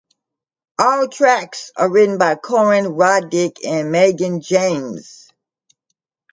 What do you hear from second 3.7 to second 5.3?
Megan James.